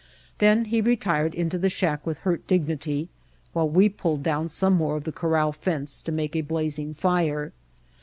Then 0.39 0.65
he 0.65 0.81
retired 0.81 1.35
into 1.35 1.59
the 1.59 1.69
shack 1.69 2.07
with 2.07 2.17
hurt 2.21 2.47
dignity, 2.47 3.07
while 3.53 3.69
we 3.69 3.87
pulled 3.87 4.23
down 4.23 4.49
some 4.49 4.73
more 4.73 4.97
of 4.97 5.03
the 5.03 5.11
corral 5.11 5.51
fence 5.51 6.01
to 6.01 6.11
make 6.11 6.35
a 6.35 6.41
blazing 6.41 6.95
fire. 6.95 7.51